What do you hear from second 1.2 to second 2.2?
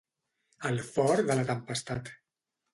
de la tempestat.